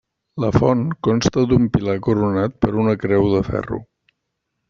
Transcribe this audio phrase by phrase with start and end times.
[0.43, 3.83] La font consta d'un pilar coronat per una creu de ferro.